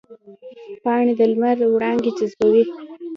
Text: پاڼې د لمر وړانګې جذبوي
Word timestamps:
پاڼې 0.83 1.13
د 1.19 1.21
لمر 1.31 1.57
وړانګې 1.73 2.11
جذبوي 2.17 2.63